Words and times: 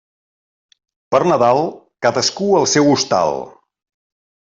Per 1.15 1.19
Nadal, 1.31 1.61
cadascú 2.05 2.47
al 2.61 2.65
seu 2.73 2.89
hostal. 2.95 3.37